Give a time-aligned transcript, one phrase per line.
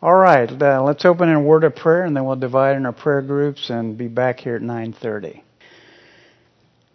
[0.00, 2.86] All right, uh, let's open in a word of prayer, and then we'll divide in
[2.86, 5.42] our prayer groups and be back here at 9:30.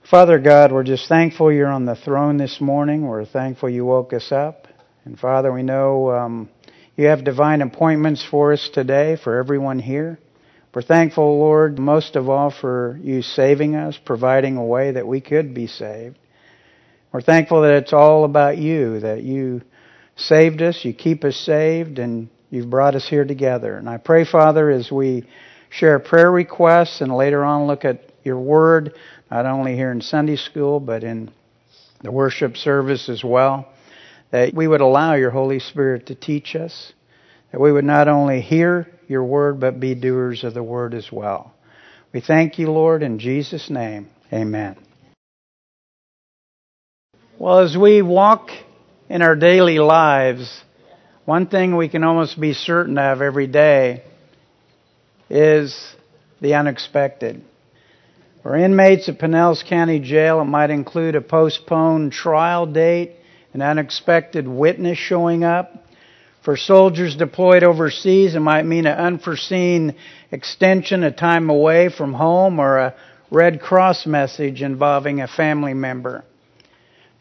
[0.10, 3.06] Father God, we're just thankful you're on the throne this morning.
[3.06, 4.70] We're thankful you woke us up,
[5.04, 6.50] and Father, we know um,
[6.96, 10.18] you have divine appointments for us today for everyone here.
[10.74, 15.20] We're thankful, Lord, most of all for you saving us, providing a way that we
[15.20, 16.18] could be saved.
[17.12, 19.62] We're thankful that it's all about you, that you
[20.16, 23.78] saved us, you keep us saved, and You've brought us here together.
[23.78, 25.26] And I pray, Father, as we
[25.72, 28.94] share prayer requests and later on look at your word,
[29.32, 31.32] not only here in Sunday school, but in
[32.04, 33.68] the worship service as well,
[34.30, 36.94] that we would allow your Holy Spirit to teach us,
[37.52, 41.12] that we would not only hear your word, but be doers of the word as
[41.12, 41.56] well.
[42.14, 44.10] We thank you, Lord, in Jesus' name.
[44.32, 44.78] Amen.
[47.40, 48.52] Well, as we walk
[49.10, 50.64] in our daily lives,
[51.26, 54.04] one thing we can almost be certain of every day
[55.30, 55.96] is
[56.42, 57.42] the unexpected.
[58.42, 63.14] For inmates at Pinellas County Jail, it might include a postponed trial date,
[63.54, 65.86] an unexpected witness showing up.
[66.44, 69.96] For soldiers deployed overseas, it might mean an unforeseen
[70.30, 72.96] extension of time away from home or a
[73.32, 76.26] Red Cross message involving a family member.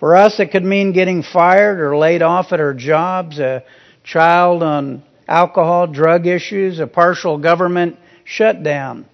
[0.00, 3.62] For us, it could mean getting fired or laid off at our jobs, a
[4.04, 9.06] child on alcohol, drug issues, a partial government shutdown,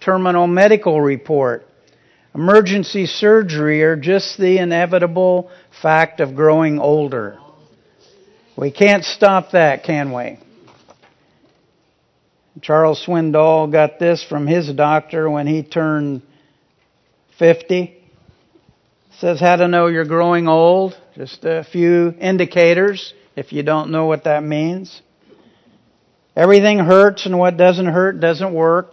[0.00, 1.66] terminal medical report,
[2.34, 5.50] emergency surgery, or just the inevitable
[5.82, 7.38] fact of growing older.
[8.56, 10.38] We can't stop that, can we?
[12.62, 16.22] Charles Swindoll got this from his doctor when he turned
[17.38, 18.02] 50.
[19.18, 20.98] says how to know you're growing old.
[21.14, 25.02] Just a few indicators if you don't know what that means.
[26.34, 28.92] Everything hurts, and what doesn't hurt doesn't work.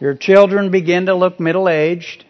[0.00, 2.24] Your children begin to look middle aged.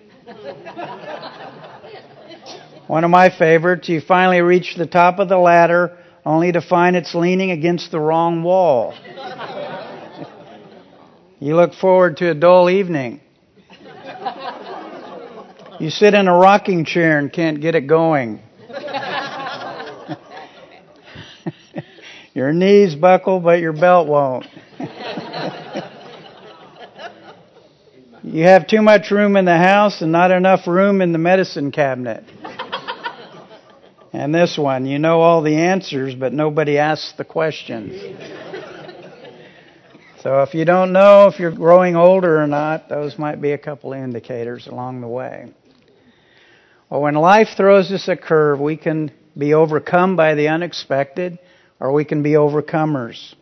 [2.86, 6.96] One of my favorites, you finally reach the top of the ladder only to find
[6.96, 8.94] it's leaning against the wrong wall.
[11.38, 13.20] you look forward to a dull evening.
[15.78, 18.42] You sit in a rocking chair and can't get it going.
[22.38, 24.46] Your knees buckle, but your belt won't.
[28.22, 31.72] you have too much room in the house and not enough room in the medicine
[31.72, 32.22] cabinet.
[34.12, 38.00] And this one, you know all the answers, but nobody asks the questions.
[40.22, 43.58] So if you don't know if you're growing older or not, those might be a
[43.58, 45.52] couple of indicators along the way.
[46.88, 51.40] Well, when life throws us a curve, we can be overcome by the unexpected
[51.80, 53.34] or we can be overcomers.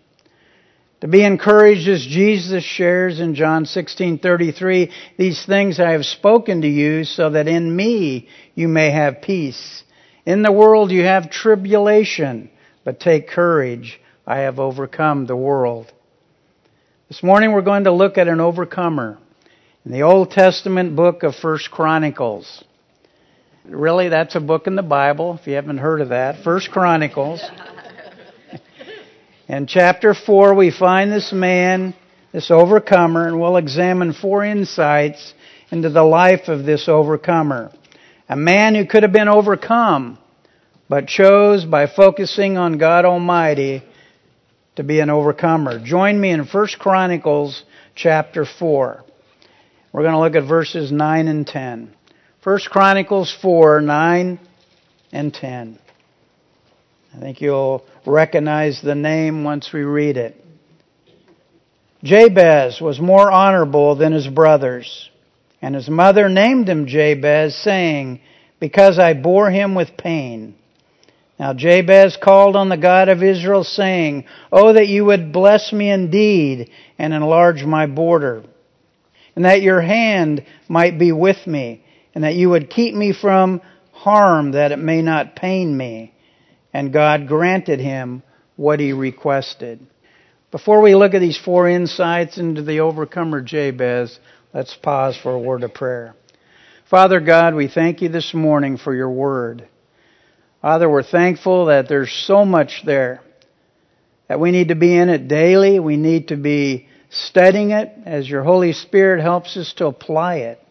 [1.01, 6.69] To be encouraged as Jesus shares in John 16:33, these things I have spoken to
[6.69, 9.83] you so that in me you may have peace.
[10.25, 12.51] In the world you have tribulation,
[12.83, 15.93] but take courage, I have overcome the world.
[17.09, 19.19] This morning we're going to look at an overcomer
[19.85, 22.65] in the Old Testament book of First Chronicles.
[23.65, 26.43] Really, that's a book in the Bible, if you haven't heard of that.
[26.43, 27.41] First Chronicles.
[29.49, 31.95] In chapter 4, we find this man,
[32.33, 35.35] this overcomer, and we'll examine four insights
[35.71, 37.71] into the life of this overcomer.
[38.29, 40.19] A man who could have been overcome,
[40.89, 43.85] but chose by focusing on God Almighty
[44.75, 45.79] to be an overcomer.
[45.79, 47.63] Join me in 1 Chronicles
[47.95, 49.05] chapter 4.
[49.93, 51.95] We're going to look at verses 9 and 10.
[52.43, 54.41] 1 Chronicles 4, 9
[55.13, 55.79] and 10.
[57.15, 60.43] I think you'll recognize the name once we read it.
[62.05, 65.11] Jabez was more honorable than his brothers,
[65.63, 68.21] and his mother named him Jabez, saying,
[68.61, 70.57] Because I bore him with pain.
[71.39, 75.91] Now Jabez called on the God of Israel, saying, Oh, that you would bless me
[75.91, 78.43] indeed and enlarge my border,
[79.35, 81.83] and that your hand might be with me,
[82.15, 83.61] and that you would keep me from
[83.93, 86.13] harm, that it may not pain me
[86.77, 88.23] and God granted him
[88.57, 89.81] what he requested.
[90.51, 94.21] Before we look at these four insights into the overcomer Jabez,
[94.53, 96.15] let's pause for a word of prayer.
[96.91, 99.67] Father God, we thank you this morning for your word.
[100.61, 103.23] Father, we're thankful that there's so much there
[104.29, 105.81] that we need to be in it daily.
[105.81, 110.63] We need to be studying it as your Holy Spirit helps us to apply it.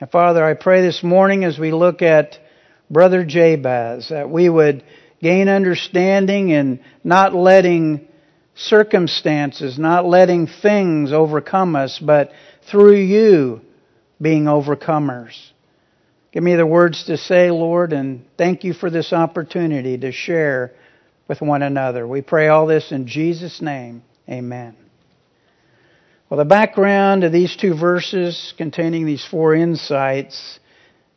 [0.00, 2.38] And Father, I pray this morning as we look at
[2.90, 4.82] Brother Jabez that we would
[5.20, 8.08] gain understanding and not letting
[8.54, 12.32] circumstances, not letting things overcome us, but
[12.70, 13.60] through you
[14.20, 15.34] being overcomers.
[16.32, 20.72] Give me the words to say, Lord, and thank you for this opportunity to share
[21.26, 22.06] with one another.
[22.06, 24.02] We pray all this in Jesus' name.
[24.28, 24.76] Amen.
[26.28, 30.60] Well, the background of these two verses containing these four insights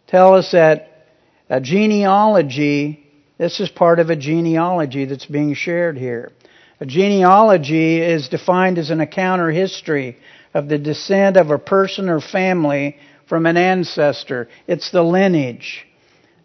[0.07, 1.07] tell us that
[1.49, 3.10] a genealogy,
[3.41, 6.31] this is part of a genealogy that's being shared here.
[6.79, 10.17] A genealogy is defined as an account or history
[10.53, 12.97] of the descent of a person or family
[13.27, 14.47] from an ancestor.
[14.67, 15.87] It's the lineage.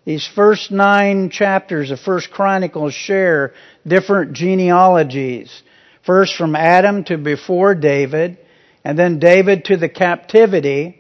[0.07, 3.53] These first nine chapters of First Chronicles share
[3.87, 5.63] different genealogies.
[6.07, 8.39] First from Adam to before David,
[8.85, 10.99] and then David to the captivity,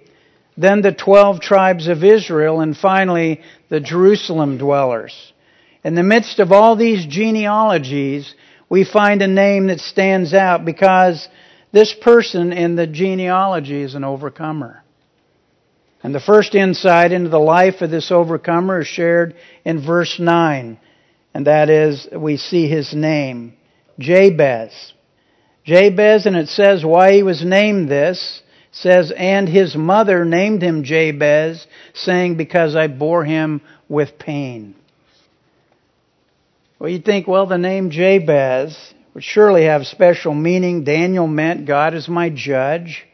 [0.59, 3.41] then the twelve tribes of Israel, and finally
[3.71, 5.33] the Jerusalem dwellers.
[5.87, 8.35] In the midst of all these genealogies,
[8.69, 11.29] we find a name that stands out because
[11.71, 14.83] this person in the genealogy is an overcomer.
[16.03, 20.77] And the first insight into the life of this overcomer is shared in verse 9,
[21.33, 23.55] and that is we see his name,
[24.01, 24.93] Jabez.
[25.65, 28.43] Jabez, and it says why he was named this,
[28.73, 34.75] says, and his mother named him Jabez, saying, because I bore him with pain.
[36.79, 40.85] Well, you'd think, well, the name Jabez would surely have special meaning.
[40.85, 43.07] Daniel meant God is my judge.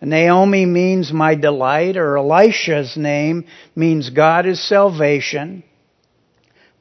[0.00, 5.62] Naomi means my delight, or Elisha's name means God is salvation.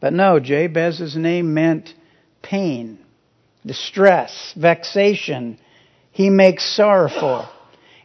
[0.01, 1.93] But no, Jabez's name meant
[2.41, 2.99] pain
[3.65, 5.57] distress, vexation.
[6.11, 7.47] He makes sorrowful.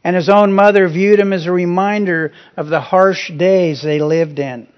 [0.04, 4.38] And his own mother viewed him as a reminder of the harsh days they lived
[4.38, 4.68] in.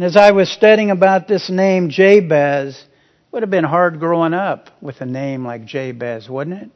[0.00, 2.82] And as I was studying about this name, Jabez,
[3.30, 6.70] would have been hard growing up with a name like Jabez, wouldn't it?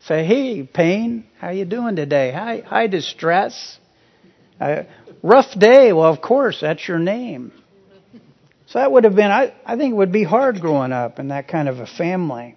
[0.00, 2.32] Say, hey, pain, how you doing today?
[2.32, 3.78] Hi, hi, distress.
[4.58, 4.84] Uh,
[5.22, 5.92] rough day.
[5.92, 7.52] Well, of course, that's your name.
[8.68, 11.28] So that would have been, I, I think it would be hard growing up in
[11.28, 12.56] that kind of a family.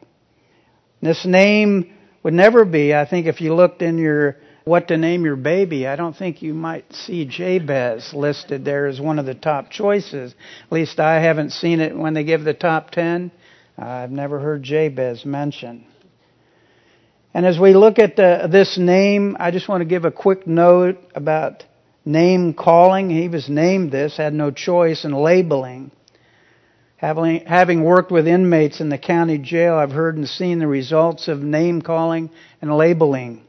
[1.02, 1.94] This name
[2.24, 4.38] would never be, I think if you looked in your,
[4.68, 9.00] what to name your baby, I don't think you might see Jabez listed there as
[9.00, 10.36] one of the top choices.
[10.66, 13.32] At least I haven't seen it when they give the top ten.
[13.78, 15.86] I've never heard Jabez mentioned.
[17.34, 20.48] And as we look at the, this name, I just want to give a quick
[20.48, 21.64] note about
[22.04, 23.10] name calling.
[23.10, 25.92] He was named this, had no choice in labeling.
[26.98, 31.28] Having, having worked with inmates in the county jail, I've heard and seen the results
[31.28, 33.47] of name calling and labeling.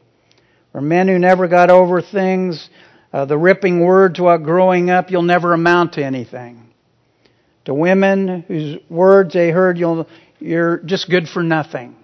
[0.72, 2.68] For men who never got over things,
[3.12, 6.62] uh, the ripping words while growing up, you'll never amount to anything.
[7.64, 11.96] To women whose words they heard, you'll, you're just good for nothing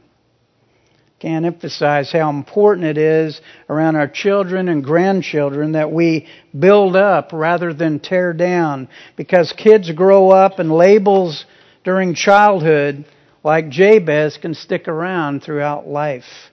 [1.25, 3.41] can't emphasize how important it is
[3.71, 6.29] around our children and grandchildren that we
[6.59, 11.47] build up rather than tear down because kids grow up and labels
[11.83, 13.07] during childhood
[13.43, 16.51] like Jabez can stick around throughout life.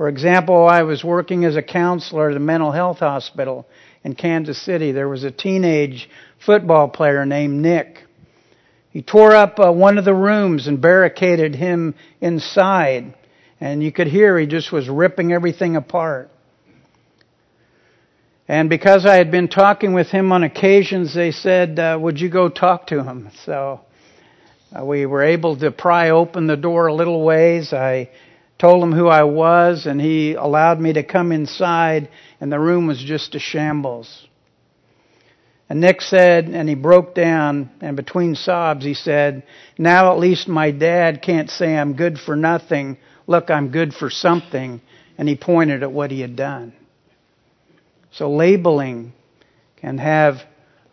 [0.00, 3.66] For example, I was working as a counselor at a mental health hospital
[4.02, 4.92] in Kansas City.
[4.92, 6.08] There was a teenage
[6.38, 7.98] football player named Nick.
[8.88, 13.14] He tore up uh, one of the rooms and barricaded him inside.
[13.60, 16.30] And you could hear he just was ripping everything apart.
[18.48, 22.30] And because I had been talking with him on occasions, they said, uh, Would you
[22.30, 23.28] go talk to him?
[23.44, 23.82] So
[24.74, 27.74] uh, we were able to pry open the door a little ways.
[27.74, 28.08] I
[28.60, 32.08] told him who I was, and he allowed me to come inside,
[32.40, 34.28] and the room was just a shambles.
[35.68, 39.44] And Nick said, and he broke down, and between sobs, he said,
[39.78, 42.98] Now at least my dad can't say I'm good for nothing
[43.30, 44.80] Look, I'm good for something.
[45.16, 46.72] And he pointed at what he had done.
[48.10, 49.12] So labeling
[49.76, 50.42] can have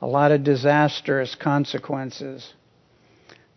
[0.03, 2.53] a lot of disastrous consequences.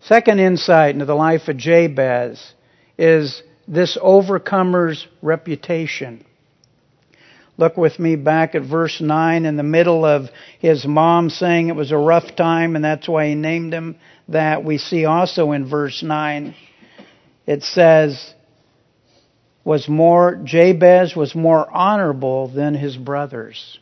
[0.01, 2.55] Second insight into the life of Jabez
[2.97, 6.27] is this overcomer's reputation.
[7.57, 11.77] Look with me back at verse 9 in the middle of his mom saying it
[11.77, 13.97] was a rough time and that's why he named him
[14.29, 14.65] that.
[14.65, 16.55] We see also in verse 9
[17.47, 18.35] it says,
[19.65, 23.79] was more, Jabez was more honorable than his brothers.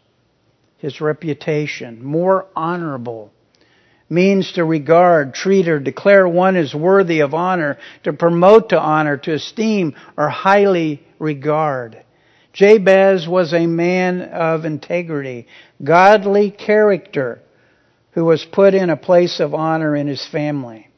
[0.79, 3.33] His reputation, more honorable,
[4.09, 9.17] means to regard, treat, or declare one as worthy of honor, to promote to honor,
[9.19, 12.03] to esteem, or highly regard.
[12.53, 15.47] Jabez was a man of integrity,
[15.83, 17.41] godly character,
[18.13, 20.89] who was put in a place of honor in his family.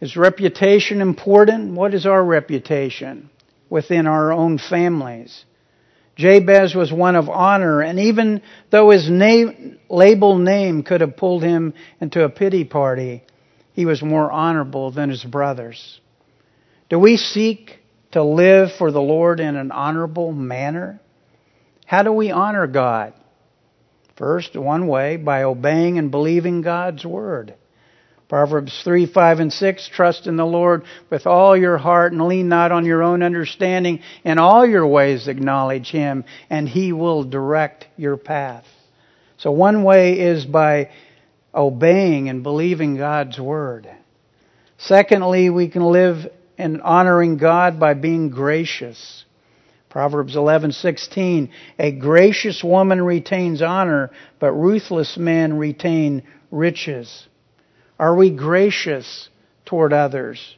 [0.00, 1.74] Is reputation important?
[1.74, 3.30] What is our reputation
[3.70, 5.44] within our own families?
[6.16, 11.42] Jabez was one of honor, and even though his name, label name could have pulled
[11.42, 13.22] him into a pity party,
[13.72, 16.00] he was more honorable than his brothers.
[16.90, 17.78] Do we seek
[18.12, 21.00] to live for the Lord in an honorable manner?
[21.86, 23.14] How do we honor God?
[24.16, 27.54] First, one way, by obeying and believing God's word.
[28.32, 32.48] Proverbs 3, 5, and 6, trust in the Lord with all your heart and lean
[32.48, 34.00] not on your own understanding.
[34.24, 38.64] In all your ways acknowledge Him and He will direct your path.
[39.36, 40.88] So one way is by
[41.54, 43.86] obeying and believing God's word.
[44.78, 49.26] Secondly, we can live in honoring God by being gracious.
[49.90, 54.10] Proverbs 11:16 A gracious woman retains honor,
[54.40, 57.28] but ruthless men retain riches.
[58.02, 59.28] Are we gracious
[59.64, 60.56] toward others?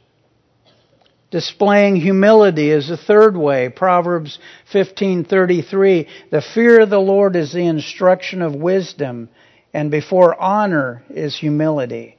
[1.29, 3.69] Displaying humility is the third way.
[3.69, 4.39] Proverbs
[4.73, 9.29] 15:33 The fear of the Lord is the instruction of wisdom,
[9.75, 12.17] and before honor is humility.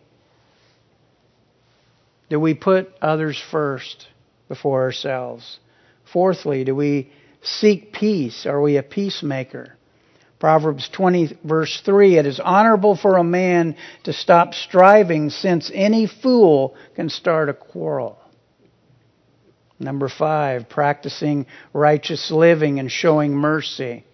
[2.30, 4.06] Do we put others first
[4.46, 5.58] before ourselves?
[6.04, 7.10] Fourthly, do we
[7.42, 8.46] seek peace?
[8.46, 9.76] Are we a peacemaker?
[10.38, 16.06] Proverbs 20 verse 3, it is honorable for a man to stop striving since any
[16.06, 18.18] fool can start a quarrel.
[19.78, 24.04] Number five, practicing righteous living and showing mercy.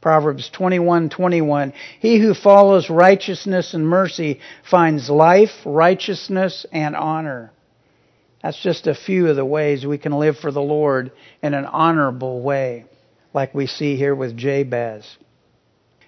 [0.00, 7.52] Proverbs 21:21 He who follows righteousness and mercy finds life, righteousness and honor.
[8.42, 11.66] That's just a few of the ways we can live for the Lord in an
[11.66, 12.86] honorable way,
[13.34, 15.18] like we see here with Jabez.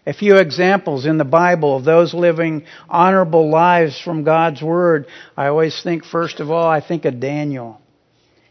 [0.04, 5.06] A few examples in the Bible of those living honorable lives from God's Word.
[5.37, 7.80] I always think, first of all, I think of Daniel.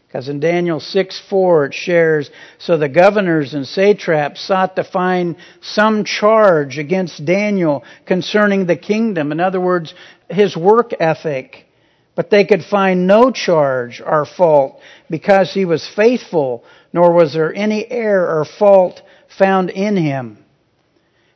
[0.06, 5.36] Because in Daniel 6 4 it shares, So the governors and satraps sought to find
[5.60, 9.32] some charge against Daniel concerning the kingdom.
[9.32, 9.94] In other words,
[10.28, 11.66] his work ethic
[12.14, 17.54] but they could find no charge or fault because he was faithful, nor was there
[17.54, 19.00] any error or fault
[19.38, 20.41] found in him.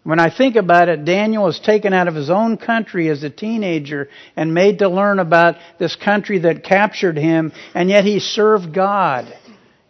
[0.06, 3.30] When I think about it, Daniel was taken out of his own country as a
[3.30, 8.72] teenager and made to learn about this country that captured him, and yet he served
[8.72, 9.26] God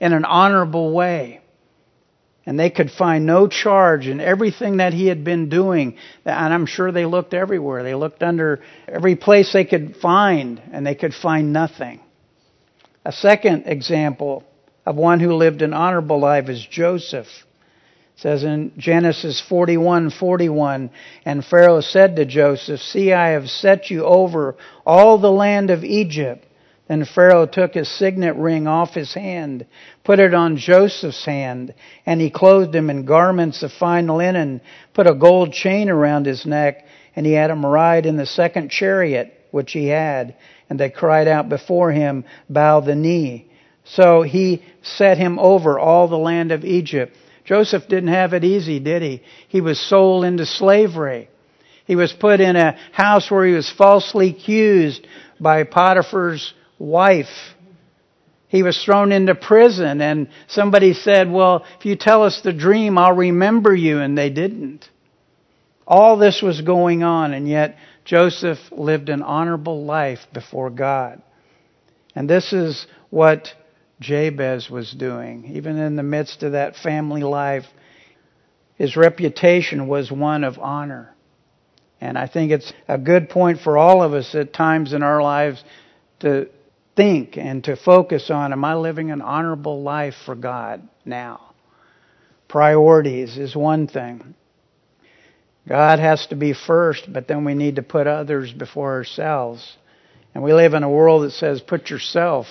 [0.01, 1.43] in an honorable way
[2.47, 5.99] and they could find no charge in everything that he had been doing.
[6.25, 7.83] And I'm sure they looked everywhere.
[7.83, 12.01] They looked under every place they could find, and they could find nothing.
[13.05, 14.45] A second example
[14.87, 17.27] of one who lived an honorable life is Joseph.
[18.17, 20.89] It says in Genesis 41:41,
[21.27, 24.57] and Pharaoh said to Joseph, "See, I have set you over
[24.87, 26.47] all the land of Egypt."
[26.89, 29.67] Then Pharaoh took his signet ring off his hand,
[30.03, 31.75] put it on Joseph's hand,
[32.07, 34.63] and he clothed him in garments of fine linen,
[34.95, 38.71] put a gold chain around his neck, and he had him ride in the second
[38.71, 40.37] chariot which he had.
[40.71, 43.49] And they cried out before him, Bow the knee.
[43.85, 47.15] So he set him over all the land of Egypt.
[47.47, 49.23] Joseph didn't have it easy, did he?
[49.49, 51.31] He was sold into slavery.
[51.87, 55.07] He was put in a house where he was falsely accused
[55.41, 57.55] by Potiphar's wife.
[58.49, 62.99] He was thrown into prison, and somebody said, Well, if you tell us the dream,
[62.99, 64.01] I'll remember you.
[64.01, 64.89] And they didn't.
[65.87, 71.23] All this was going on, and yet Joseph lived an honorable life before God.
[72.17, 73.49] And this is what
[74.01, 75.53] Jabez was doing.
[75.55, 77.65] Even in the midst of that family life,
[78.77, 81.15] his reputation was one of honor.
[82.01, 85.23] And I think it's a good point for all of us at times in our
[85.23, 85.65] lives
[86.21, 86.49] to
[86.95, 91.55] think and to focus on am I living an honorable life for God now?
[92.49, 94.35] Priorities is one thing.
[95.69, 99.77] God has to be first, but then we need to put others before ourselves.
[100.35, 102.47] And we live in a world that says put yourself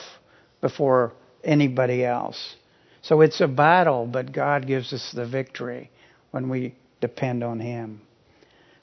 [0.60, 1.14] before
[1.46, 2.56] anybody else.
[3.02, 5.92] So it's a battle, but God gives us the victory
[6.32, 8.02] when we depend on Him.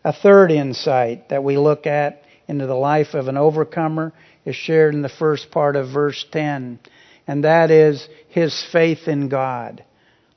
[0.05, 4.13] A third insight that we look at into the life of an overcomer
[4.45, 6.81] is shared in the first part of verse 10,
[7.27, 9.85] and that is his faith in God.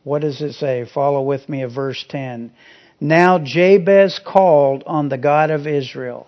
[0.04, 0.86] What does it say?
[0.86, 2.52] Follow with me at verse 10.
[3.00, 6.28] Now Jabez called on the God of Israel.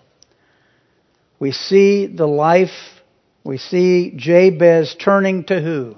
[1.38, 2.97] We see the life,
[3.44, 5.96] we see Jabez turning to who?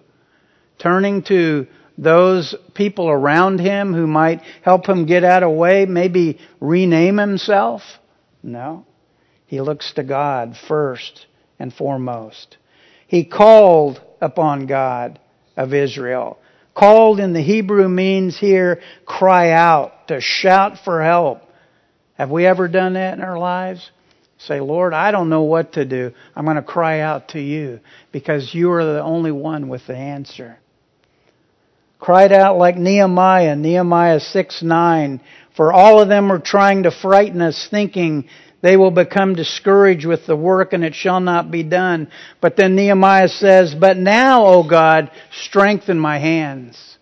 [0.78, 1.66] Turning to
[1.98, 7.82] those people around him who might help him get out of way, maybe rename himself.
[8.42, 8.86] No.
[9.46, 11.26] He looks to God first
[11.58, 12.56] and foremost.
[13.06, 15.18] He called upon God
[15.56, 16.38] of Israel.
[16.74, 21.42] Called in the Hebrew means here cry out, to shout for help.
[22.14, 23.90] Have we ever done that in our lives?
[24.46, 26.12] Say, Lord, I don't know what to do.
[26.34, 27.80] I'm going to cry out to you
[28.10, 30.58] because you are the only one with the answer.
[31.98, 35.20] Cried out like Nehemiah, Nehemiah 6 9,
[35.54, 38.28] for all of them were trying to frighten us, thinking
[38.62, 42.10] they will become discouraged with the work and it shall not be done.
[42.40, 46.96] But then Nehemiah says, But now, O God, strengthen my hands.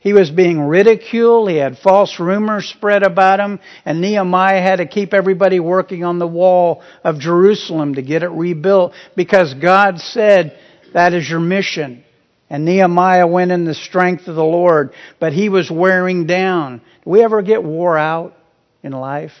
[0.00, 1.50] He was being ridiculed.
[1.50, 3.60] He had false rumors spread about him.
[3.84, 8.30] And Nehemiah had to keep everybody working on the wall of Jerusalem to get it
[8.30, 10.58] rebuilt because God said,
[10.94, 12.04] that is your mission.
[12.48, 16.78] And Nehemiah went in the strength of the Lord, but he was wearing down.
[17.04, 18.34] Do we ever get wore out
[18.82, 19.32] in life?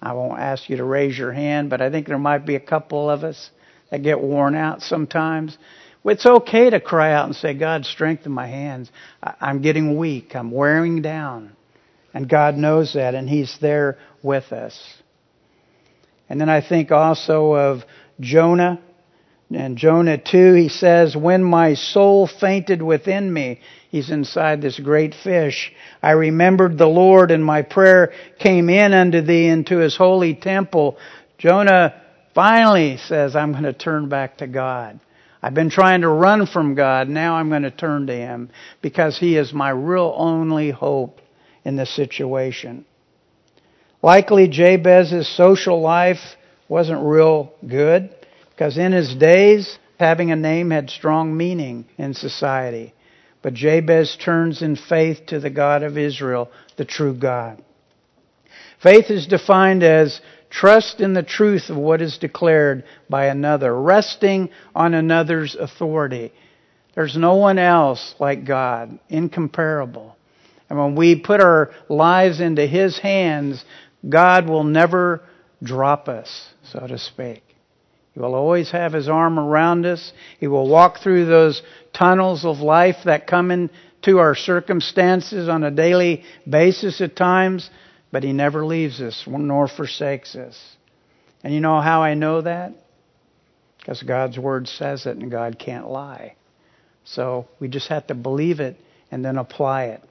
[0.00, 2.60] I won't ask you to raise your hand, but I think there might be a
[2.60, 3.50] couple of us
[3.90, 5.56] that get worn out sometimes.
[6.04, 8.90] It's okay to cry out and say, God, strengthen my hands.
[9.22, 10.34] I'm getting weak.
[10.34, 11.56] I'm wearing down.
[12.14, 15.02] And God knows that, and He's there with us.
[16.28, 17.84] And then I think also of
[18.20, 18.80] Jonah.
[19.50, 25.14] And Jonah 2, he says, When my soul fainted within me, he's inside this great
[25.14, 30.34] fish, I remembered the Lord, and my prayer came in unto thee into his holy
[30.34, 30.98] temple.
[31.38, 32.02] Jonah
[32.34, 35.00] finally says, I'm going to turn back to God.
[35.42, 37.08] I've been trying to run from God.
[37.08, 38.50] Now I'm going to turn to Him
[38.82, 41.20] because He is my real only hope
[41.64, 42.84] in this situation.
[44.02, 46.36] Likely Jabez's social life
[46.68, 48.14] wasn't real good
[48.50, 52.94] because in his days, having a name had strong meaning in society.
[53.42, 57.62] But Jabez turns in faith to the God of Israel, the true God.
[58.82, 64.50] Faith is defined as trust in the truth of what is declared by another, resting
[64.74, 66.32] on another's authority.
[66.94, 70.16] There's no one else like God, incomparable.
[70.68, 73.64] And when we put our lives into His hands,
[74.08, 75.22] God will never
[75.62, 77.42] drop us, so to speak.
[78.14, 80.12] He will always have His arm around us.
[80.40, 85.70] He will walk through those tunnels of life that come into our circumstances on a
[85.70, 87.70] daily basis at times
[88.10, 90.58] but He never leaves us nor forsakes us.
[91.42, 92.72] And you know how I know that?
[93.78, 96.34] Because God's Word says it and God can't lie.
[97.04, 98.76] So we just have to believe it
[99.10, 100.02] and then apply it.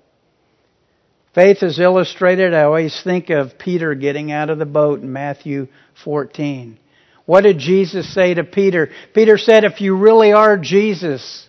[1.35, 2.53] Faith is illustrated.
[2.53, 5.67] I always think of Peter getting out of the boat in Matthew
[6.03, 6.79] 14.
[7.27, 8.89] What did Jesus say to Peter?
[9.13, 11.47] Peter said, If you really are Jesus,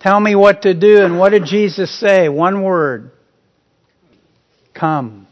[0.00, 1.04] tell me what to do.
[1.04, 2.30] And what did Jesus say?
[2.30, 3.10] One word
[4.82, 5.28] Come.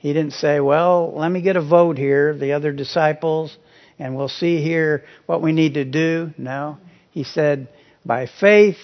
[0.00, 3.56] He didn't say, well, let me get a vote here, the other disciples,
[3.98, 6.30] and we'll see here what we need to do.
[6.36, 6.76] No.
[7.10, 7.68] He said,
[8.04, 8.76] by faith,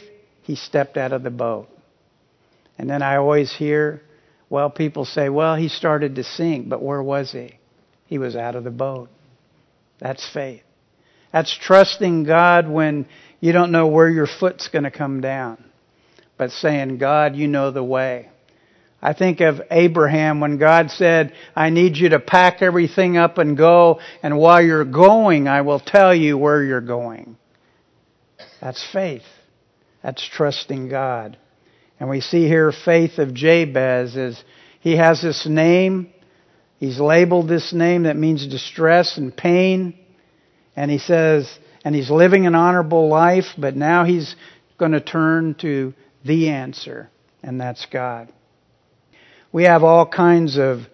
[0.45, 1.69] he stepped out of the boat.
[2.79, 4.01] And then I always hear,
[4.49, 7.59] well, people say, well, he started to sink, but where was he?
[8.07, 9.11] He was out of the boat.
[9.99, 10.63] That's faith.
[11.35, 13.07] That's trusting God when
[13.41, 15.63] you don't know where your foot's going to come down,
[16.39, 18.31] but saying, God, you know the way.
[19.03, 23.57] I think of Abraham when God said, I need you to pack everything up and
[23.57, 27.37] go, and while you're going, I will tell you where you're going.
[28.61, 29.23] That's faith.
[30.03, 31.39] That's trusting God.
[31.99, 34.43] And we see here faith of Jabez is
[34.81, 36.13] he has this name.
[36.79, 39.99] He's labeled this name that means distress and pain.
[40.77, 41.51] And he says,
[41.85, 44.35] and he's living an honorable life, but now he's
[44.79, 47.11] going to turn to the answer,
[47.43, 48.33] and that's God.
[49.53, 50.87] We have all kinds of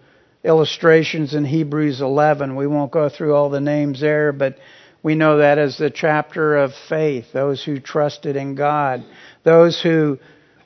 [0.43, 2.57] illustrations in Hebrews 11.
[2.57, 4.57] We won't go through all the names there, but
[5.03, 9.05] we know that as the chapter of faith, those who trusted in God,
[9.45, 10.19] those who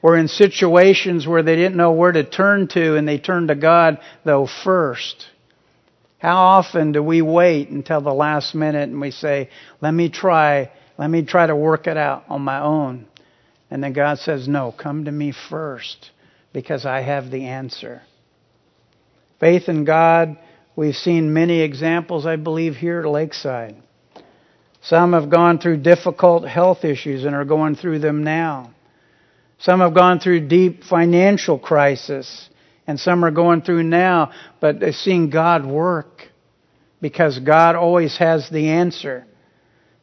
[0.02, 3.56] were in situations where they didn't know where to turn to and they turned to
[3.56, 5.26] God, though, first.
[6.18, 9.50] How often do we wait until the last minute and we say,
[9.80, 13.06] let me try, let me try to work it out on my own.
[13.68, 16.10] And then God says, no, come to me first
[16.52, 18.02] because I have the answer.
[19.38, 20.36] Faith in God,
[20.76, 23.76] we've seen many examples, I believe, here at Lakeside.
[24.82, 28.70] Some have gone through difficult health issues and are going through them now.
[29.58, 32.48] Some have gone through deep financial crisis
[32.86, 36.28] and some are going through now, but seeing God work
[37.00, 39.26] because God always has the answer.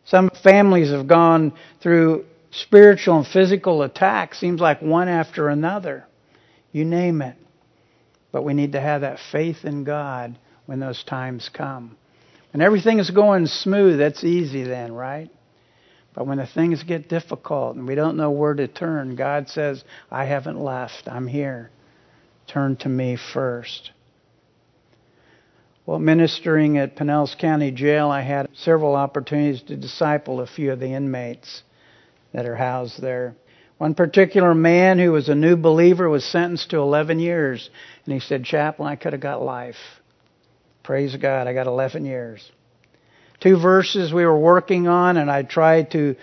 [0.06, 6.06] Some families have gone through spiritual and physical attacks, seems like one after another.
[6.72, 7.36] You name it.
[8.32, 11.98] But we need to have that faith in God when those times come.
[12.52, 15.30] When everything is going smooth, that's easy then, right?
[16.14, 19.84] But when the things get difficult and we don't know where to turn, God says,
[20.10, 21.08] I haven't left.
[21.08, 21.70] I'm here.
[22.48, 23.92] Turn to me first.
[25.86, 30.80] While ministering at Pinellas County Jail, I had several opportunities to disciple a few of
[30.80, 31.62] the inmates
[32.34, 33.36] that are housed there.
[33.78, 37.70] One particular man who was a new believer was sentenced to 11 years,
[38.06, 39.76] and he said, Chaplain, I could have got life.
[40.84, 42.52] Praise God, I got 11 years.
[43.40, 46.16] Two verses we were working on, and I tried to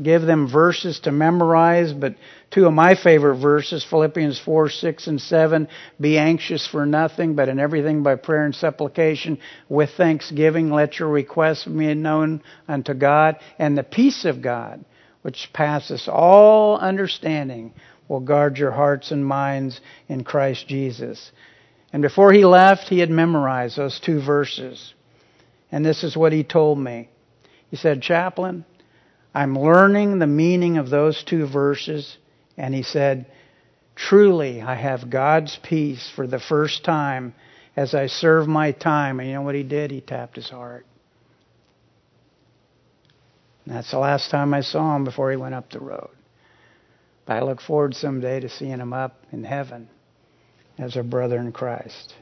[0.00, 2.14] give them verses to memorize, but
[2.50, 5.66] two of my favorite verses, Philippians 4, 6, and 7,
[6.00, 11.08] be anxious for nothing, but in everything by prayer and supplication, with thanksgiving, let your
[11.08, 14.84] requests be known unto God, and the peace of God,
[15.22, 17.74] which passes all understanding,
[18.08, 21.30] will guard your hearts and minds in Christ Jesus.
[21.92, 24.94] And before he left, he had memorized those two verses.
[25.70, 27.08] And this is what he told me.
[27.70, 28.64] He said, Chaplain,
[29.34, 32.16] I'm learning the meaning of those two verses.
[32.56, 33.26] And he said,
[33.94, 37.34] Truly, I have God's peace for the first time
[37.76, 39.20] as I serve my time.
[39.20, 39.90] And you know what he did?
[39.90, 40.86] He tapped his heart.
[43.70, 46.10] And that's the last time I saw him before he went up the road.
[47.24, 49.88] But I look forward someday to seeing him up in heaven
[50.76, 52.12] as a brother in Christ.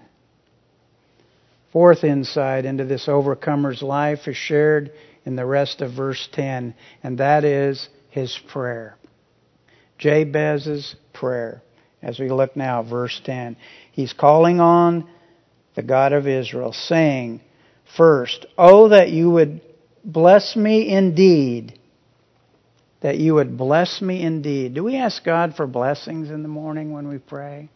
[1.72, 4.92] Fourth insight into this overcomer's life is shared
[5.24, 8.98] in the rest of verse 10, and that is his prayer.
[9.96, 11.62] Jabez's prayer.
[12.02, 13.56] As we look now, verse 10,
[13.92, 15.08] he's calling on
[15.76, 17.40] the God of Israel, saying,
[17.96, 19.62] First, oh, that you would
[20.04, 21.78] bless me indeed.
[23.00, 24.74] That you would bless me indeed.
[24.74, 27.68] Do we ask God for blessings in the morning when we pray?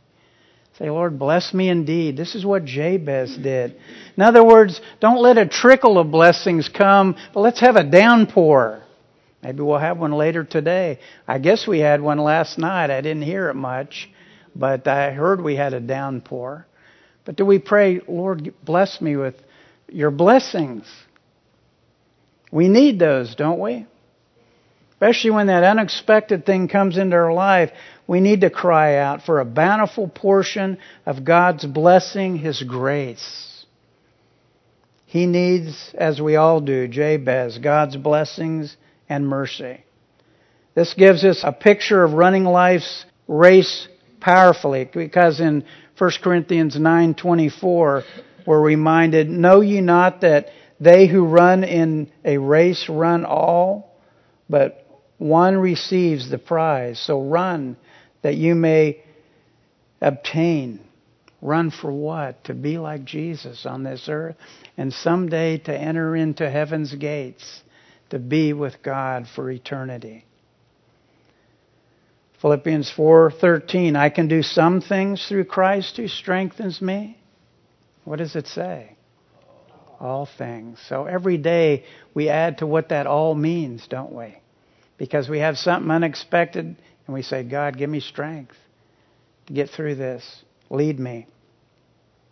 [0.79, 2.17] Say, Lord, bless me indeed.
[2.17, 3.77] This is what Jabez did.
[4.17, 8.83] In other words, don't let a trickle of blessings come, but let's have a downpour.
[9.43, 10.99] Maybe we'll have one later today.
[11.29, 12.91] I guess we had one last night.
[12.91, 14.09] I didn't hear it much,
[14.57, 16.67] but I heard we had a downpour.
[17.25, 19.35] But do we pray, Lord, bless me with
[19.89, 20.87] your blessings?
[22.53, 23.87] We need those, don't we?
[24.93, 27.73] Especially when that unexpected thing comes into our life,
[28.07, 33.65] we need to cry out for a bountiful portion of God's blessing, His grace.
[35.07, 38.77] He needs, as we all do, Jabez, God's blessings
[39.09, 39.85] and mercy.
[40.75, 43.89] This gives us a picture of running life's race
[44.21, 45.65] powerfully because in
[45.99, 48.05] 1 Corinthians 9:24
[48.47, 50.49] we're reminded, "Know ye not that
[50.83, 53.95] they who run in a race run all,
[54.51, 54.85] but
[55.19, 56.99] one receives the prize.
[56.99, 57.77] So run
[58.23, 59.01] that you may
[60.01, 60.81] obtain.
[61.41, 62.45] Run for what?
[62.45, 64.35] To be like Jesus on this earth
[64.77, 67.63] and someday to enter into heaven's gates
[68.11, 70.25] to be with God for eternity.
[72.41, 77.19] Philippians 4:13 I can do some things through Christ who strengthens me.
[78.05, 78.97] What does it say?
[80.03, 80.81] All things.
[80.89, 84.37] So every day we add to what that all means, don't we?
[84.99, 88.57] Because we have something unexpected and we say, God, give me strength
[89.47, 90.45] to get through this.
[90.71, 91.27] Lead me.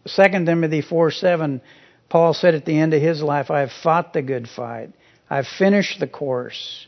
[0.07, 1.61] 2 Timothy 4 7,
[2.09, 4.93] Paul said at the end of his life, I have fought the good fight.
[5.29, 6.87] I've finished the course.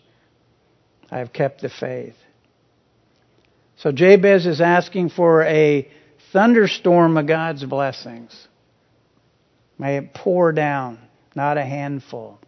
[1.10, 2.16] I have kept the faith.
[3.76, 5.88] So Jabez is asking for a
[6.32, 8.48] thunderstorm of God's blessings.
[9.78, 10.98] May it pour down,
[11.34, 12.38] not a handful.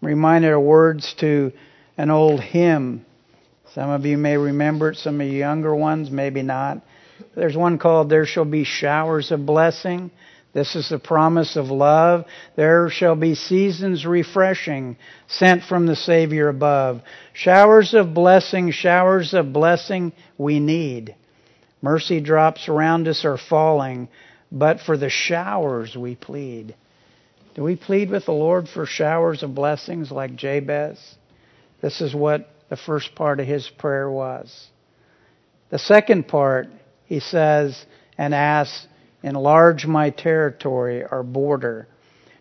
[0.00, 1.52] I'm reminded of words to
[1.96, 3.04] an old hymn.
[3.74, 6.80] Some of you may remember it, some of you younger ones, maybe not.
[7.34, 10.10] There's one called There Shall Be Showers of Blessing.
[10.54, 12.24] This is the promise of love.
[12.56, 17.02] There shall be seasons refreshing sent from the Savior above.
[17.34, 21.14] Showers of blessing, showers of blessing we need.
[21.82, 24.08] Mercy drops around us are falling
[24.50, 26.74] but for the showers we plead.
[27.54, 30.98] Do we plead with the Lord for showers of blessings like Jabez?
[31.80, 34.68] This is what the first part of his prayer was.
[35.70, 36.68] The second part,
[37.06, 37.84] he says
[38.16, 38.86] and asks,
[39.22, 41.88] enlarge my territory or border.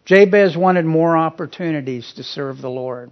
[0.06, 3.12] Jabez wanted more opportunities to serve the Lord.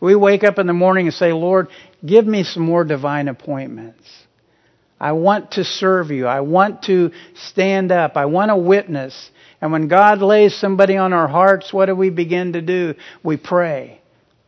[0.00, 1.68] Do we wake up in the morning and say, Lord,
[2.04, 4.23] give me some more divine appointments?
[5.04, 6.26] I want to serve you.
[6.26, 8.16] I want to stand up.
[8.16, 9.30] I want to witness.
[9.60, 12.94] And when God lays somebody on our hearts, what do we begin to do?
[13.22, 14.00] We pray,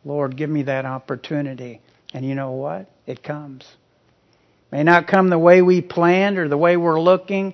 [0.03, 1.81] Lord, give me that opportunity.
[2.11, 2.89] And you know what?
[3.05, 3.67] It comes.
[4.71, 7.53] May not come the way we planned or the way we're looking,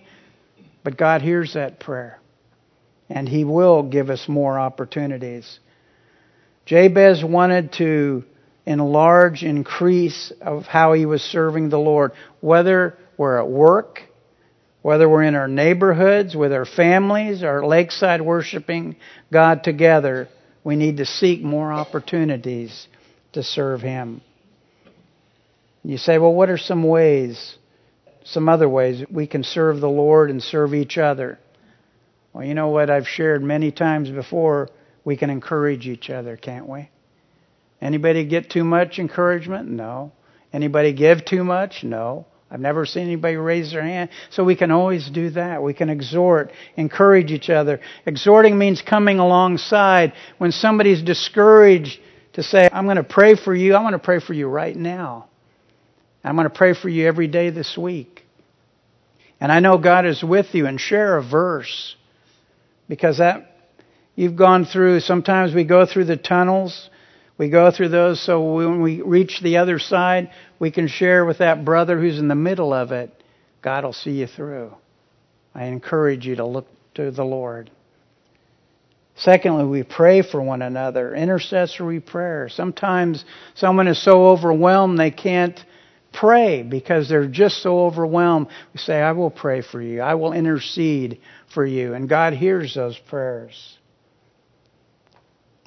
[0.83, 2.19] But God hears that prayer,
[3.09, 5.59] and He will give us more opportunities.
[6.65, 8.23] Jabez wanted to
[8.65, 14.01] enlarge, increase of how he was serving the Lord, whether we're at work,
[14.81, 18.95] whether we're in our neighborhoods, with our families, our lakeside worshiping
[19.31, 20.27] God together,
[20.63, 22.87] we need to seek more opportunities
[23.33, 24.21] to serve Him.
[25.83, 27.57] You say, well, what are some ways,
[28.23, 31.39] some other ways we can serve the Lord and serve each other?
[32.31, 34.69] Well, you know what I've shared many times before,
[35.05, 36.89] we can encourage each other, can't we?
[37.83, 39.69] Anybody get too much encouragement?
[39.69, 40.11] No.
[40.51, 41.83] Anybody give too much?
[41.83, 42.25] No.
[42.49, 44.09] I've never seen anybody raise their hand.
[44.29, 45.61] So we can always do that.
[45.61, 47.81] We can exhort, encourage each other.
[48.05, 50.13] Exhorting means coming alongside.
[50.37, 51.99] When somebody's discouraged,
[52.33, 53.75] to say, I'm going to pray for you.
[53.75, 55.27] I'm going to pray for you right now.
[56.23, 58.23] I'm going to pray for you every day this week.
[59.39, 61.95] And I know God is with you and share a verse
[62.87, 63.51] because that
[64.15, 66.89] you've gone through sometimes we go through the tunnels
[67.37, 71.39] we go through those so when we reach the other side, we can share with
[71.39, 73.11] that brother who's in the middle of it.
[73.61, 74.73] God will see you through.
[75.55, 77.71] I encourage you to look to the Lord.
[79.15, 81.13] Secondly, we pray for one another.
[81.15, 82.49] Intercessory prayer.
[82.49, 85.63] Sometimes someone is so overwhelmed they can't
[86.11, 88.47] pray because they're just so overwhelmed.
[88.73, 90.01] We say, I will pray for you.
[90.01, 91.19] I will intercede
[91.53, 91.93] for you.
[91.93, 93.77] And God hears those prayers.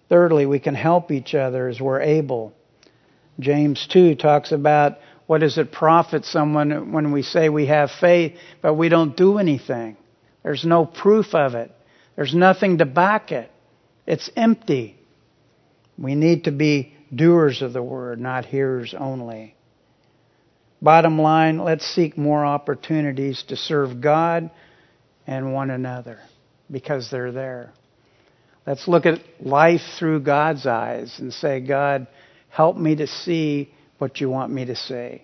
[0.09, 2.53] Thirdly, we can help each other as we're able.
[3.41, 8.39] James 2 talks about what does it profit someone when we say we have faith,
[8.63, 9.97] but we don't do anything?
[10.43, 11.73] There's no proof of it.
[12.15, 13.51] There's nothing to back it.
[14.07, 14.97] It's empty.
[15.99, 19.57] We need to be doers of the word, not hearers only.
[20.81, 24.51] Bottom line, let's seek more opportunities to serve God
[25.27, 26.21] and one another
[26.71, 27.73] because they're there.
[28.67, 32.09] Let's look at life through God's eyes and say, God,
[32.49, 35.23] help me to see what you want me to see.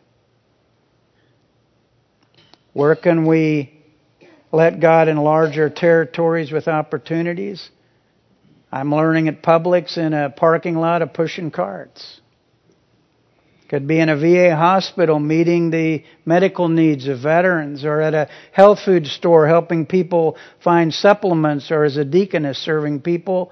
[2.73, 3.79] Where can we
[4.53, 7.69] let God enlarge our territories with opportunities?
[8.71, 12.22] I'm learning at Publix in a parking lot of pushing carts.
[13.73, 18.29] Could be in a VA hospital meeting the medical needs of veterans, or at a
[18.53, 23.51] health food store helping people find supplements, or as a deaconess serving people,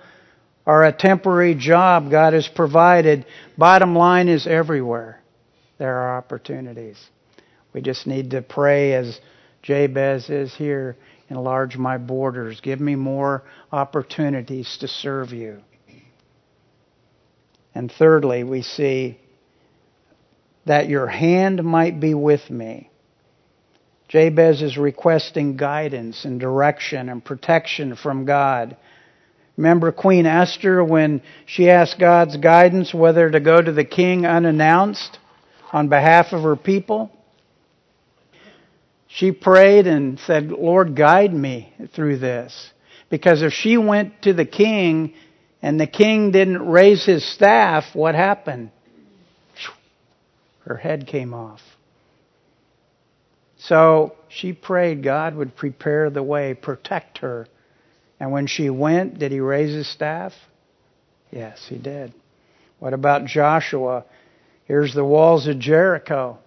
[0.66, 3.24] or a temporary job God has provided.
[3.56, 5.22] Bottom line is everywhere
[5.78, 7.02] there are opportunities.
[7.72, 9.18] We just need to pray as
[9.62, 10.98] Jabez is here
[11.30, 12.60] enlarge my borders.
[12.60, 15.60] Give me more opportunities to serve you.
[17.74, 19.19] And thirdly, we see
[20.66, 22.90] that your hand might be with me.
[24.08, 28.76] Jabez is requesting guidance and direction and protection from God.
[29.56, 35.18] Remember Queen Esther when she asked God's guidance whether to go to the king unannounced
[35.72, 37.10] on behalf of her people?
[39.06, 42.72] She prayed and said, Lord, guide me through this.
[43.10, 45.14] Because if she went to the king
[45.62, 48.70] and the king didn't raise his staff, what happened?
[50.66, 51.60] Her head came off.
[53.58, 57.46] So she prayed God would prepare the way, protect her.
[58.18, 60.32] And when she went, did he raise his staff?
[61.30, 62.12] Yes, he did.
[62.78, 64.04] What about Joshua?
[64.64, 66.38] Here's the walls of Jericho.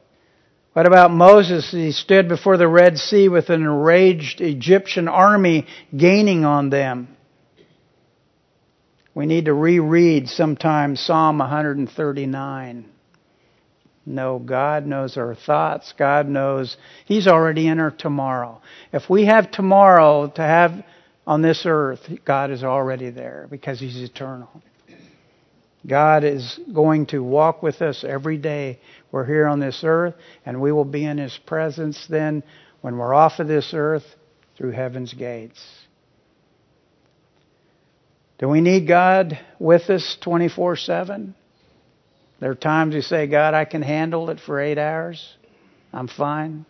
[0.74, 1.70] What about Moses?
[1.72, 7.10] He stood before the Red Sea with an enraged Egyptian army gaining on them.
[9.14, 12.93] We need to reread sometime Psalm 139.
[14.06, 15.94] No, God knows our thoughts.
[15.98, 18.62] God knows He's already in our tomorrow.
[18.92, 20.84] If we have tomorrow to have
[21.26, 24.50] on this earth, God is already there because He's eternal.
[25.88, 28.80] God is going to walk with us every day.
[29.12, 32.44] We're here on this earth, and we will be in His presence then
[32.82, 34.06] when we're off of this earth
[34.58, 35.62] through heaven's gates.
[38.38, 41.36] Do we need God with us 24 7?
[42.44, 45.38] There are times you say, God, I can handle it for eight hours.
[45.94, 46.66] I'm fine.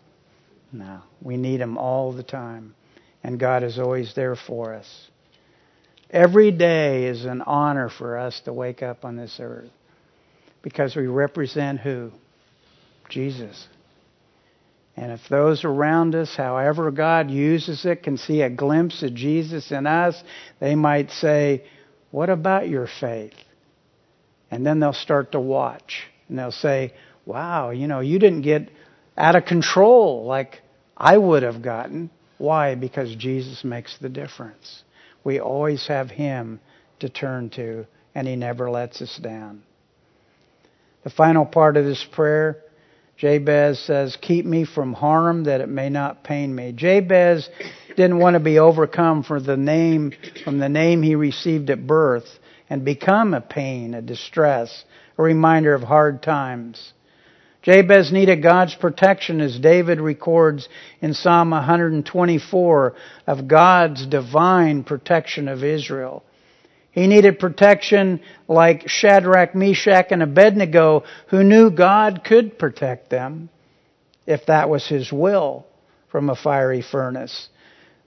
[0.70, 2.76] No, we need Him all the time.
[3.24, 4.86] And God is always there for us.
[6.10, 9.68] Every day is an honor for us to wake up on this earth
[10.62, 12.12] because we represent who?
[13.08, 13.66] Jesus.
[14.96, 19.72] And if those around us, however God uses it, can see a glimpse of Jesus
[19.72, 20.22] in us,
[20.60, 21.64] they might say,
[22.12, 23.34] What about your faith?
[24.50, 26.92] And then they'll start to watch and they'll say,
[27.26, 28.70] wow, you know, you didn't get
[29.16, 30.60] out of control like
[30.96, 32.10] I would have gotten.
[32.38, 32.74] Why?
[32.74, 34.82] Because Jesus makes the difference.
[35.22, 36.60] We always have Him
[37.00, 39.62] to turn to, and He never lets us down.
[41.04, 42.62] The final part of this prayer,
[43.16, 46.72] Jabez says, Keep me from harm that it may not pain me.
[46.72, 47.48] Jabez
[47.96, 50.12] didn't want to be overcome for the name,
[50.44, 52.26] from the name he received at birth
[52.68, 54.84] and become a pain, a distress,
[55.18, 56.92] a reminder of hard times.
[57.62, 60.68] Jabez needed God's protection as David records
[61.00, 62.94] in Psalm 124
[63.26, 66.22] of God's divine protection of Israel.
[66.90, 73.48] He needed protection like Shadrach, Meshach, and Abednego who knew God could protect them
[74.26, 75.66] if that was his will
[76.08, 77.48] from a fiery furnace.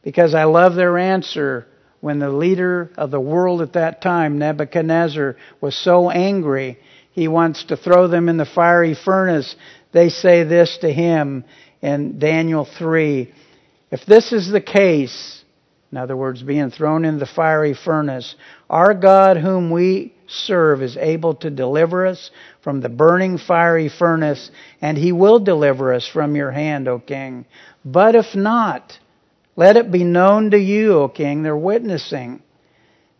[0.04, 1.68] Because I love their answer
[2.00, 6.78] when the leader of the world at that time, Nebuchadnezzar, was so angry
[7.12, 9.56] he wants to throw them in the fiery furnace.
[9.92, 11.46] They say this to him
[11.82, 13.34] in Daniel 3.
[13.90, 15.44] If this is the case,
[15.92, 18.36] in other words, being thrown in the fiery furnace,
[18.70, 22.30] our God whom we serve is able to deliver us
[22.62, 27.46] from the burning fiery furnace, and he will deliver us from your hand, O king.
[27.84, 29.00] But if not,
[29.58, 32.44] let it be known to you, O king, they're witnessing,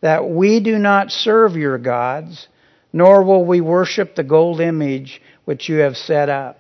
[0.02, 2.48] that we do not serve your gods,
[2.94, 6.60] nor will we worship the gold image which you have set up.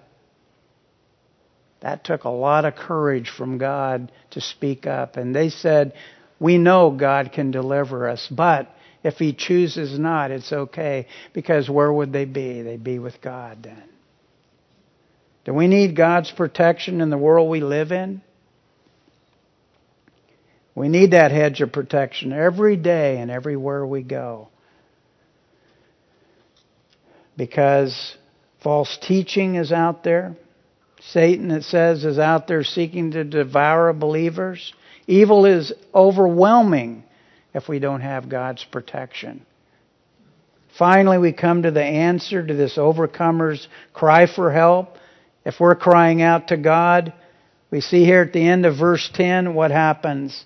[1.82, 5.16] That took a lot of courage from God to speak up.
[5.16, 5.94] And they said,
[6.40, 11.06] We know God can deliver us, but if He chooses not, it's okay.
[11.34, 12.64] Because where would they be?
[12.64, 13.84] They'd be with God then.
[15.46, 18.24] Do we need God's protection in the world we live in?
[20.78, 24.50] We need that hedge of protection every day and everywhere we go.
[27.36, 28.16] Because
[28.62, 30.36] false teaching is out there.
[31.02, 34.72] Satan, it says, is out there seeking to devour believers.
[35.08, 37.04] Evil is overwhelming
[37.56, 39.48] if we don't have God's protection.
[40.78, 44.96] Finally, we come to the answer to this overcomer's cry for help.
[45.44, 47.14] If we're crying out to God,
[47.72, 50.46] we see here at the end of verse 10 what happens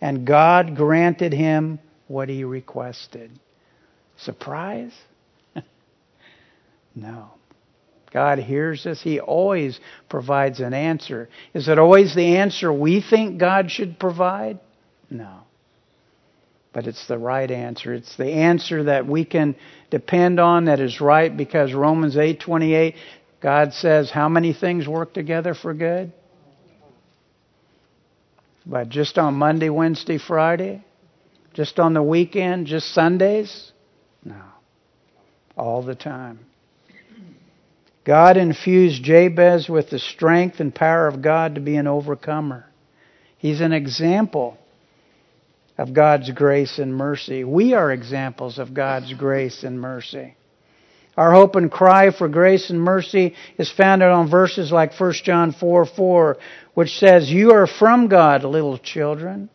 [0.00, 3.30] and God granted him what he requested.
[4.16, 4.92] Surprise?
[6.94, 7.30] no.
[8.12, 9.00] God hears us.
[9.00, 11.28] He always provides an answer.
[11.54, 14.58] Is it always the answer we think God should provide?
[15.08, 15.40] No.
[16.72, 17.94] But it's the right answer.
[17.94, 19.56] It's the answer that we can
[19.90, 22.94] depend on that is right because Romans 8:28
[23.40, 26.12] God says how many things work together for good?
[28.66, 30.84] But just on Monday, Wednesday, Friday?
[31.54, 32.66] Just on the weekend?
[32.66, 33.72] Just Sundays?
[34.24, 34.40] No.
[35.56, 36.40] All the time.
[38.04, 42.66] God infused Jabez with the strength and power of God to be an overcomer.
[43.38, 44.58] He's an example
[45.76, 47.44] of God's grace and mercy.
[47.44, 50.36] We are examples of God's grace and mercy.
[51.20, 55.52] Our hope and cry for grace and mercy is founded on verses like 1 John
[55.52, 56.38] 4 4,
[56.72, 59.50] which says, You are from God, little children,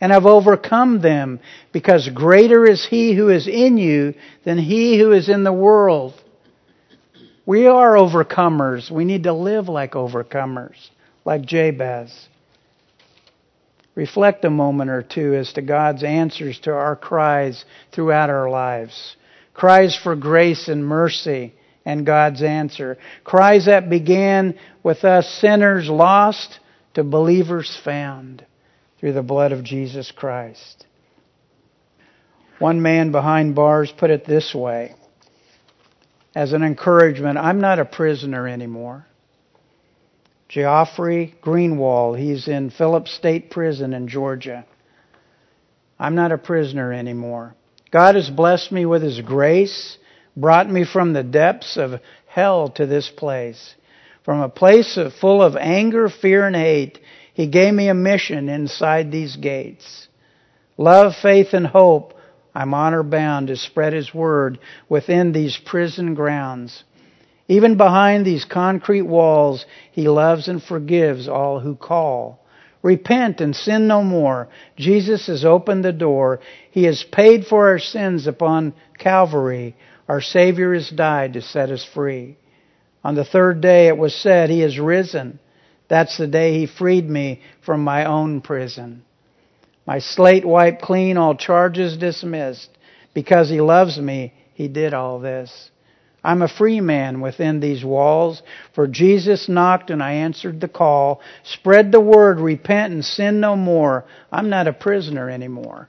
[0.00, 1.40] and have overcome them,
[1.72, 6.14] because greater is He who is in you than He who is in the world.
[7.44, 8.88] We are overcomers.
[8.88, 10.76] We need to live like overcomers,
[11.24, 12.28] like Jabez.
[13.96, 19.16] Reflect a moment or two as to God's answers to our cries throughout our lives
[19.54, 22.98] cries for grace and mercy and God's answer.
[23.24, 26.60] Cries that began with us sinners lost
[26.94, 28.44] to believers found
[28.98, 30.86] through the blood of Jesus Christ.
[32.58, 34.94] One man behind bars put it this way
[36.34, 39.06] as an encouragement I'm not a prisoner anymore.
[40.48, 44.66] Geoffrey Greenwall, he's in Phillips State Prison in Georgia.
[45.98, 47.54] I'm not a prisoner anymore.
[47.92, 49.98] God has blessed me with His grace,
[50.34, 53.74] brought me from the depths of hell to this place.
[54.24, 56.98] From a place of, full of anger, fear, and hate,
[57.34, 60.08] He gave me a mission inside these gates.
[60.78, 62.14] Love, faith, and hope,
[62.54, 64.58] I'm honor bound to spread His word
[64.88, 66.84] within these prison grounds.
[67.46, 72.41] Even behind these concrete walls, He loves and forgives all who call.
[72.82, 74.48] Repent and sin no more.
[74.76, 76.40] Jesus has opened the door.
[76.70, 79.76] He has paid for our sins upon Calvary.
[80.08, 82.36] Our Savior has died to set us free.
[83.04, 85.38] On the third day it was said, He has risen.
[85.88, 89.04] That's the day He freed me from my own prison.
[89.86, 92.70] My slate wiped clean, all charges dismissed.
[93.14, 95.70] Because He loves me, He did all this.
[96.24, 98.42] I'm a free man within these walls,
[98.74, 101.20] for Jesus knocked and I answered the call.
[101.42, 104.04] Spread the word, repent and sin no more.
[104.30, 105.88] I'm not a prisoner anymore.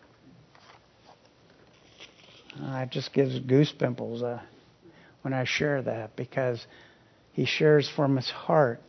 [2.60, 4.42] Uh, it just gives goosebumps uh,
[5.22, 6.66] when I share that because
[7.32, 8.82] he shares from his heart.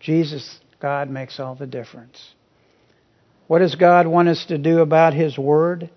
[0.00, 2.34] Jesus, God, makes all the difference.
[3.46, 5.90] What does God want us to do about his word?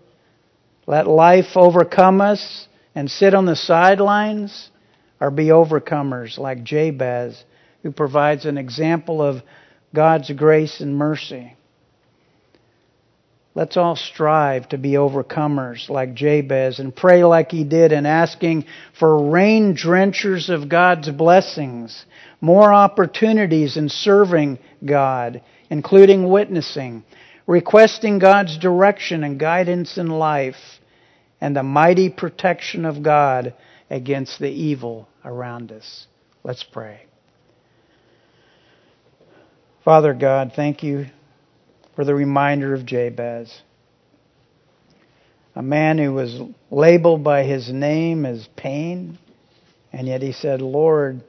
[0.86, 2.67] Let life overcome us
[2.98, 4.72] and sit on the sidelines
[5.22, 7.44] or be overcomers like Jabez,
[7.84, 9.44] who provides an example of
[9.94, 11.56] God's grace and mercy.
[13.54, 18.66] Let's all strive to be overcomers like Jabez and pray like he did in asking
[18.98, 22.04] for rain drenchers of God's blessings,
[22.42, 27.04] more opportunities in serving God, including witnessing,
[27.46, 30.77] requesting God's direction and guidance in life,
[31.40, 33.54] and the mighty protection of God
[33.90, 36.08] against the evil around us.
[36.44, 37.06] Let's pray.
[39.84, 41.06] Father God, thank you
[41.96, 43.62] for the reminder of Jabez.
[45.56, 49.18] A man who was labeled by his name as pain,
[49.92, 51.24] and yet he said, Lord,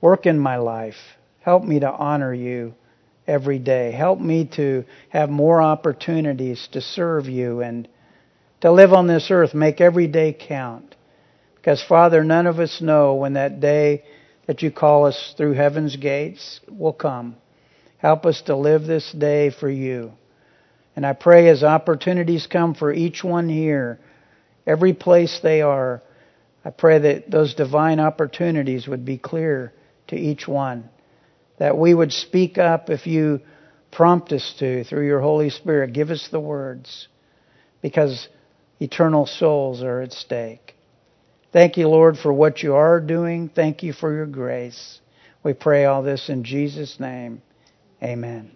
[0.00, 0.94] work in my life.
[1.40, 2.74] Help me to honor you
[3.26, 3.90] every day.
[3.92, 7.88] Help me to have more opportunities to serve you and
[8.64, 9.52] to live on this earth.
[9.52, 10.94] Make every day count.
[11.54, 14.04] Because, Father, none of us know when that day
[14.46, 17.36] that you call us through heaven's gates will come.
[17.98, 20.12] Help us to live this day for you.
[20.96, 24.00] And I pray as opportunities come for each one here,
[24.66, 26.02] every place they are,
[26.64, 29.74] I pray that those divine opportunities would be clear
[30.06, 30.88] to each one.
[31.58, 33.42] That we would speak up if you
[33.92, 35.92] prompt us to through your Holy Spirit.
[35.92, 37.08] Give us the words
[37.82, 38.26] because
[38.80, 40.74] eternal souls are at stake.
[41.52, 43.48] Thank you, Lord, for what you are doing.
[43.48, 45.00] Thank you for your grace.
[45.44, 47.42] We pray all this in Jesus' name.
[48.02, 48.50] Amen.